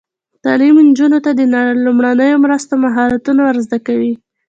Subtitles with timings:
[0.43, 1.41] تعلیم نجونو ته د
[1.85, 4.13] لومړنیو مرستو مهارتونه ور زده کوي.